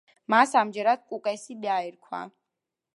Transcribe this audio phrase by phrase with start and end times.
[0.33, 2.27] მას ამჯერად „კუკესი“ დაერქვა.